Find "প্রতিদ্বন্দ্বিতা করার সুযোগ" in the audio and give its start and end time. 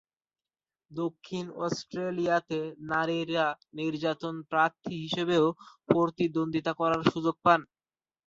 5.89-7.35